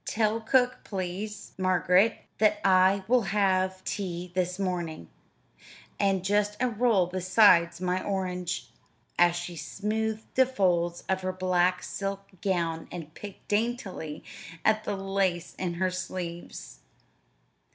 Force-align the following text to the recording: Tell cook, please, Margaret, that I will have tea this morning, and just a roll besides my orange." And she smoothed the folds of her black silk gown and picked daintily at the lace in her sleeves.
Tell 0.03 0.39
cook, 0.41 0.79
please, 0.83 1.51
Margaret, 1.59 2.17
that 2.39 2.59
I 2.65 3.03
will 3.07 3.21
have 3.21 3.83
tea 3.83 4.31
this 4.33 4.57
morning, 4.57 5.11
and 5.99 6.25
just 6.25 6.57
a 6.59 6.67
roll 6.67 7.05
besides 7.05 7.79
my 7.79 8.01
orange." 8.03 8.71
And 9.19 9.35
she 9.35 9.55
smoothed 9.55 10.25
the 10.33 10.47
folds 10.47 11.03
of 11.07 11.21
her 11.21 11.31
black 11.31 11.83
silk 11.83 12.27
gown 12.41 12.87
and 12.91 13.13
picked 13.13 13.47
daintily 13.47 14.23
at 14.65 14.85
the 14.85 14.95
lace 14.97 15.53
in 15.59 15.75
her 15.75 15.91
sleeves. 15.91 16.79